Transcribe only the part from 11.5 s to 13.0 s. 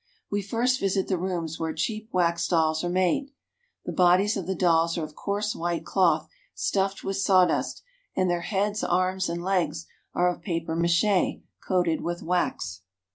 coated with wax.